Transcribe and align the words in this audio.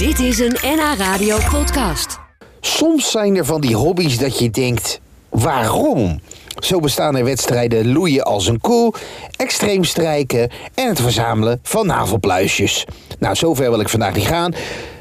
Dit 0.00 0.18
is 0.18 0.38
een 0.38 0.56
NH 0.62 0.98
Radio 0.98 1.38
podcast. 1.50 2.18
Soms 2.60 3.10
zijn 3.10 3.36
er 3.36 3.44
van 3.44 3.60
die 3.60 3.76
hobby's 3.76 4.18
dat 4.18 4.38
je 4.38 4.50
denkt, 4.50 5.00
waarom? 5.28 6.20
Zo 6.58 6.80
bestaan 6.80 7.16
er 7.16 7.24
wedstrijden 7.24 7.92
loeien 7.92 8.24
als 8.24 8.46
een 8.46 8.60
koe, 8.60 8.94
extreem 9.36 9.84
strijken 9.84 10.50
en 10.74 10.88
het 10.88 11.00
verzamelen 11.00 11.60
van 11.62 11.86
navelpluisjes. 11.86 12.84
Nou, 13.18 13.34
zover 13.34 13.70
wil 13.70 13.80
ik 13.80 13.88
vandaag 13.88 14.14
niet 14.14 14.26
gaan. 14.26 14.54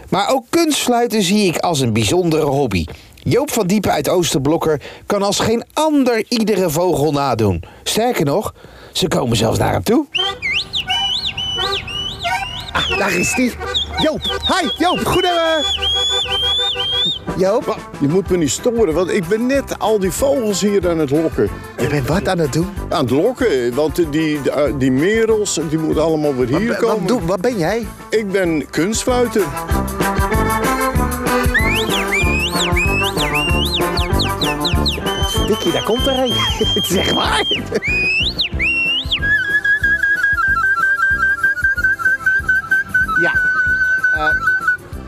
Maar 0.09 0.29
ook 0.31 0.45
kunstfluiten 0.49 1.21
zie 1.21 1.47
ik 1.47 1.57
als 1.57 1.79
een 1.79 1.93
bijzondere 1.93 2.45
hobby. 2.45 2.85
Joop 3.15 3.51
van 3.51 3.67
Diepen 3.67 3.91
uit 3.91 4.09
Oosterblokker 4.09 4.81
kan 5.05 5.23
als 5.23 5.39
geen 5.39 5.63
ander 5.73 6.25
iedere 6.27 6.69
vogel 6.69 7.11
nadoen. 7.11 7.63
Sterker 7.83 8.25
nog, 8.25 8.53
ze 8.93 9.07
komen 9.07 9.37
zelfs 9.37 9.57
naar 9.59 9.71
hem 9.71 9.83
toe. 9.83 10.05
Ah, 12.71 12.97
daar 12.97 13.13
is 13.13 13.33
hij. 13.33 13.53
Joop, 13.97 14.21
hi 14.23 14.69
Joop, 14.77 15.05
goedemorgen. 15.05 15.63
Joop, 17.37 17.77
Je 17.99 18.07
moet 18.07 18.29
me 18.29 18.37
niet 18.37 18.51
storen, 18.51 18.93
want 18.93 19.11
ik 19.11 19.27
ben 19.27 19.45
net 19.45 19.79
al 19.79 19.99
die 19.99 20.11
vogels 20.11 20.61
hier 20.61 20.89
aan 20.89 20.97
het 20.99 21.09
lokken. 21.11 21.49
je 21.77 21.87
bent 21.87 22.07
wat 22.07 22.27
aan 22.27 22.37
het 22.37 22.53
doen? 22.53 22.67
Aan 22.89 23.01
het 23.01 23.09
lokken, 23.09 23.75
want 23.75 23.95
die, 23.95 24.09
die, 24.09 24.51
eh, 24.51 24.73
die 24.77 24.91
merels 24.91 25.59
die 25.69 25.77
moeten 25.79 26.03
allemaal 26.03 26.35
weer 26.35 26.57
hier 26.57 26.67
Wat, 26.67 26.77
komen. 26.77 26.97
wat, 26.99 27.07
doe- 27.07 27.25
wat 27.25 27.41
ben 27.41 27.57
jij? 27.57 27.87
Ik 28.09 28.31
ben 28.31 28.69
kunstfluiter. 28.69 29.43
Dikkie, 35.47 35.71
daar 35.71 35.83
komt 35.83 36.07
er 36.07 36.19
een. 36.19 36.33
zeg 36.95 37.13
maar. 37.13 37.43
Ja, 43.21 43.31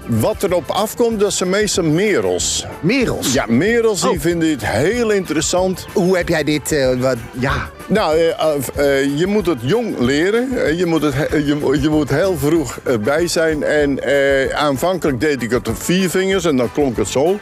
Wat 0.06 0.44
erop 0.44 0.70
afkomt, 0.70 1.20
dat 1.20 1.34
zijn 1.34 1.50
meestal 1.50 1.84
merels. 1.84 2.66
merels. 2.82 3.34
Ja, 3.34 3.46
merels 3.48 4.02
die 4.02 4.10
Oh. 4.10 4.20
vinden 4.20 4.48
dit 4.48 4.66
heel 4.66 5.10
interessant. 5.12 5.86
Hoe 5.94 6.18
heb 6.18 6.28
jij 6.30 6.44
dit, 6.44 6.72
eh, 6.72 7.00
wat, 7.00 7.18
ja... 7.32 7.70
Nou, 7.88 8.18
eh, 8.18 8.30
eh, 8.30 8.56
eh, 9.02 9.18
je 9.20 9.28
moet 9.28 9.46
het 9.46 9.58
jong 9.62 10.00
leren. 10.00 10.66
Eh, 10.66 10.78
je, 10.80 10.86
moet 10.86 11.02
het, 11.02 11.14
he- 11.14 11.36
je, 11.36 11.56
mo- 11.56 11.74
je 11.76 11.90
moet 11.90 12.10
heel 12.10 12.38
vroeg 12.38 12.80
erbij 12.84 13.28
zijn. 13.28 13.64
En 13.64 14.00
eh, 14.04 14.56
aanvankelijk 14.56 15.20
deed 15.20 15.42
ik 15.42 15.50
het 15.52 15.68
op 15.68 15.82
vier 15.84 16.10
vingers 16.10 16.46
en 16.46 16.58
dan 16.58 16.72
klonk 16.72 16.98
het 16.98 17.08
zo. 17.08 17.40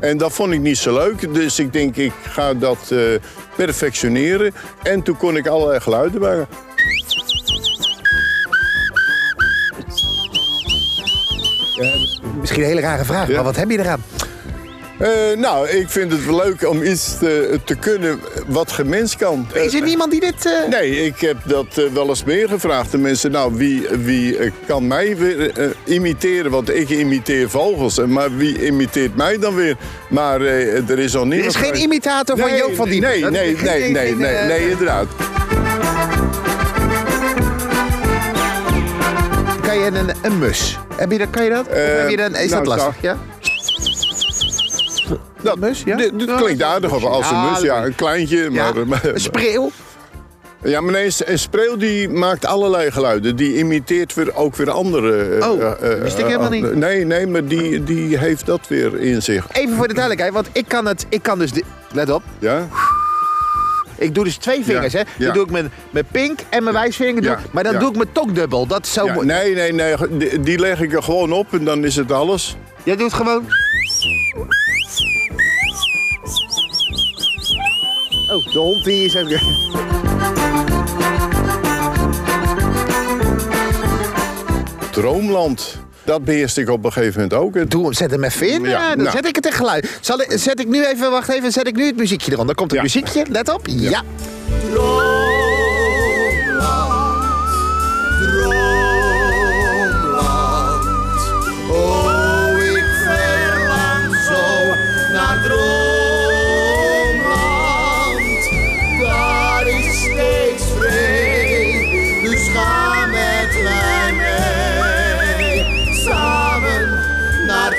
En 0.00 0.18
dat 0.18 0.32
vond 0.32 0.52
ik 0.52 0.60
niet 0.60 0.78
zo 0.78 0.94
leuk, 0.94 1.34
dus 1.34 1.58
ik 1.58 1.72
denk 1.72 1.96
ik 1.96 2.12
ga 2.28 2.54
dat 2.54 2.78
eh, 2.90 2.98
perfectioneren. 3.56 4.54
En 4.82 5.02
toen 5.02 5.16
kon 5.16 5.36
ik 5.36 5.46
allerlei 5.46 5.80
geluiden 5.80 6.20
maken. 6.20 6.46
Misschien 12.40 12.62
een 12.62 12.68
hele 12.68 12.80
rare 12.80 13.04
vraag, 13.04 13.28
maar 13.28 13.44
wat 13.44 13.56
heb 13.56 13.70
je 13.70 13.78
eraan? 13.78 14.02
Eh, 14.98 15.08
nou, 15.36 15.68
ik 15.68 15.88
vind 15.88 16.12
het 16.12 16.26
wel 16.26 16.36
leuk 16.36 16.68
om 16.68 16.82
iets 16.82 17.18
te, 17.18 17.60
te 17.64 17.74
kunnen 17.74 18.20
wat 18.46 18.72
geen 18.72 18.88
mens 18.88 19.16
kan. 19.16 19.46
Is 19.52 19.74
er 19.74 19.82
niemand 19.82 20.10
die 20.10 20.20
dit... 20.20 20.46
eh, 20.46 20.68
Nee, 20.70 21.04
ik 21.06 21.20
heb 21.20 21.36
dat 21.44 21.66
eh, 21.76 21.84
wel 21.92 22.08
eens 22.08 22.24
meer 22.24 22.48
gevraagd. 22.48 22.90
De 22.90 22.98
mensen, 22.98 23.30
nou, 23.30 23.54
wie, 23.56 23.86
wie 24.04 24.36
eh, 24.38 24.50
kan 24.66 24.86
mij 24.86 25.16
weer 25.16 25.50
eh, 25.58 25.66
imiteren? 25.84 26.50
Want 26.50 26.74
ik 26.74 26.88
imiteer 26.88 27.50
vogels. 27.50 27.98
Maar 28.06 28.36
wie 28.36 28.66
imiteert 28.66 29.16
mij 29.16 29.38
dan 29.38 29.54
weer? 29.54 29.76
Maar 30.08 30.40
eh, 30.40 30.90
er 30.90 30.98
is 30.98 31.16
al 31.16 31.26
niet... 31.26 31.40
Er 31.40 31.46
is 31.46 31.56
geen 31.56 31.80
imitator 31.80 32.38
van 32.38 32.56
Joop 32.56 32.74
van 32.74 32.88
Diepen? 32.88 33.08
Nee, 33.10 33.24
nee, 33.30 33.56
nee, 33.62 33.90
nee, 33.90 34.06
geen, 34.06 34.18
nee, 34.18 34.28
eh, 34.38 34.46
nee, 34.46 34.70
inderdaad. 34.70 35.06
Kan 39.70 39.78
je 39.78 39.86
een, 39.86 40.10
een 40.22 40.38
mus? 40.38 40.78
Heb 40.96 41.12
je 41.12 41.18
dat, 41.18 41.30
kan 41.30 41.44
je 41.44 41.50
dat? 41.50 41.66
Of 41.68 41.72
Eh, 41.74 41.96
heb 41.98 42.08
je 42.08 42.16
dan, 42.16 42.34
is 42.36 42.50
nou, 42.50 42.64
dat 42.64 42.76
lastig? 42.76 42.94
zo. 42.94 43.06
Ja? 43.06 43.16
Dat, 45.42 45.58
mus, 45.58 45.82
ja? 45.84 45.96
Dit, 45.96 46.12
klinkt 46.36 46.62
aardig 46.62 46.92
of 46.94 47.04
als 47.04 47.30
een 47.30 47.50
mus. 47.50 47.60
Ja, 47.60 47.84
een 47.84 47.94
kleintje. 47.94 48.50
Ja, 48.50 48.72
Maar, 48.86 49.04
een 49.04 49.20
spreeuw? 49.20 49.70
ja, 50.62 50.80
maar 50.80 50.92
nee, 50.92 51.10
een 51.24 51.38
spreeuw 51.38 51.76
die 51.76 52.08
maakt 52.08 52.46
allerlei 52.46 52.90
geluiden. 52.90 53.36
Die 53.36 53.56
imiteert 53.56 54.14
weer, 54.14 54.34
ook 54.34 54.56
weer 54.56 54.70
andere... 54.70 55.22
eh, 55.38 55.50
Oh, 55.50 55.62
eh, 55.62 55.92
eh, 55.92 56.02
wist 56.02 56.18
ik 56.18 56.24
helemaal 56.24 56.52
eh, 56.52 56.62
niet. 56.62 56.74
Nee, 56.74 57.04
nee, 57.04 57.26
maar 57.26 57.44
die, 57.44 57.84
die 57.84 58.18
heeft 58.18 58.46
dat 58.46 58.60
weer 58.68 59.00
in 59.00 59.22
zich. 59.22 59.46
Even 59.52 59.76
voor 59.76 59.88
de 59.88 59.94
duidelijkheid, 59.94 60.34
want 60.34 60.48
ik 60.52 60.64
kan 60.68 60.86
het, 60.86 61.06
ik 61.08 61.22
kan 61.22 61.38
dus, 61.38 61.50
let 61.92 62.10
op, 62.10 62.22
Ja? 62.38 62.68
Ik 64.00 64.14
doe 64.14 64.24
dus 64.24 64.36
twee 64.36 64.64
vingers, 64.64 64.92
hè. 64.92 65.02
Ja. 65.18 65.32
doe 65.32 65.44
ik 65.44 65.50
mijn, 65.50 65.72
mijn 65.90 66.04
pink 66.10 66.40
en 66.48 66.62
mijn 66.62 66.74
wijsvinger, 66.74 67.22
doe 67.22 67.36
maar 67.50 67.64
dan 67.64 67.78
doe 67.78 67.90
ik 67.90 67.96
mijn 67.96 68.12
tongdubbel. 68.12 68.66
Dat 68.66 68.84
is 68.84 68.92
zo 68.92 69.22
nee, 69.22 69.54
nee, 69.54 69.72
nee. 69.72 69.94
Die, 70.10 70.40
die 70.40 70.58
leg 70.58 70.80
ik 70.80 70.92
er 70.92 71.02
gewoon 71.02 71.32
op 71.32 71.52
en 71.52 71.64
dan 71.64 71.84
is 71.84 71.96
het 71.96 72.12
alles. 72.12 72.56
Jij 72.82 72.96
doet 72.96 73.12
gewoon... 73.12 73.44
Oh, 78.30 78.52
de 78.52 78.58
hond 78.58 78.84
die 78.84 79.04
is 79.04 79.16
ook... 79.16 79.28
Droomland. 84.90 85.79
Dat 86.04 86.24
beheerst 86.24 86.58
ik 86.58 86.68
op 86.70 86.84
een 86.84 86.92
gegeven 86.92 87.20
moment 87.20 87.40
ook. 87.40 87.70
Doe 87.70 87.84
hem, 87.84 87.92
zet 87.92 88.10
hem 88.10 88.24
even 88.24 88.48
in. 88.50 88.62
Ja, 88.62 88.82
eh, 88.82 88.88
dan 88.88 88.98
nou. 89.04 89.10
zet 89.16 89.26
ik 89.26 89.36
het 89.36 89.46
in 89.46 89.52
geluid. 89.52 89.98
Zal 90.00 90.20
ik, 90.20 90.32
zet 90.34 90.60
ik 90.60 90.68
nu 90.68 90.84
even, 90.86 91.10
wacht 91.10 91.28
even, 91.28 91.52
zet 91.52 91.66
ik 91.66 91.76
nu 91.76 91.86
het 91.86 91.96
muziekje 91.96 92.32
eronder. 92.32 92.54
Komt 92.54 92.70
het 92.70 92.78
Ja. 92.78 92.84
muziekje, 92.84 93.24
let 93.28 93.48
op. 93.48 93.66
Ja. 93.66 94.02
Oh, 94.76 95.09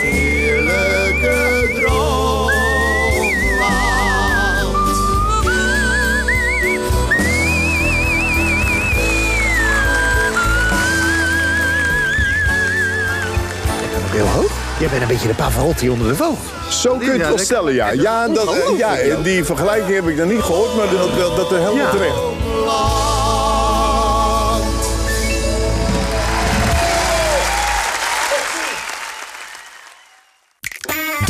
heerlijke 0.02 1.72
droomland. 1.76 2.42
Heel 14.12 14.26
hoog. 14.28 14.52
Jij 14.80 14.90
bent 14.90 15.02
een 15.02 15.08
beetje 15.08 15.28
de 15.28 15.34
Pavarotti 15.34 15.90
onder 15.90 16.08
de 16.08 16.16
vogel. 16.16 16.38
zo 16.70 16.96
kun 16.98 17.06
je 17.06 17.12
het 17.12 17.22
Ja, 17.22 17.28
wel 17.28 17.38
stellen, 17.38 17.74
ja. 17.74 17.92
Ja, 17.92 18.28
dat, 18.28 18.56
ja, 18.78 18.96
die 19.24 19.44
vergelijking 19.44 19.96
heb 19.96 20.08
ik 20.08 20.16
nog 20.18 20.28
niet 20.28 20.42
gehoord, 20.42 20.76
maar 20.76 20.90
dat, 20.90 21.18
dat, 21.18 21.36
dat 21.36 21.52
is 21.52 21.58
helemaal 21.58 21.76
Ja. 21.76 21.90
terecht. 21.90 22.16